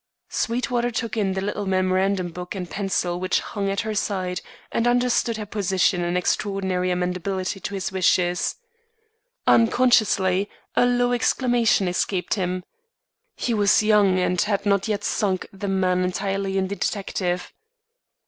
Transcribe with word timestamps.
Sweetwater 0.29 0.89
took 0.89 1.15
in 1.15 1.33
the 1.33 1.41
little 1.41 1.67
memorandum 1.67 2.29
book 2.29 2.55
and 2.55 2.67
pencil 2.67 3.19
which 3.19 3.39
hung 3.39 3.69
at 3.69 3.81
her 3.81 3.93
side, 3.93 4.41
and 4.71 4.87
understood 4.87 5.37
her 5.37 5.45
position 5.45 6.03
and 6.03 6.17
extraordinary 6.17 6.89
amenability 6.89 7.59
to 7.59 7.75
his 7.75 7.91
wishes. 7.91 8.55
Unconsciously, 9.45 10.49
a 10.75 10.87
low 10.87 11.11
exclamation 11.11 11.87
escaped 11.87 12.33
him. 12.33 12.63
He 13.35 13.53
was 13.53 13.83
young 13.83 14.17
and 14.17 14.41
had 14.41 14.65
not 14.65 14.87
yet 14.87 15.03
sunk 15.03 15.47
the 15.53 15.67
man 15.67 16.03
entirely 16.03 16.57
in 16.57 16.67
the 16.67 16.75
detective. 16.75 17.53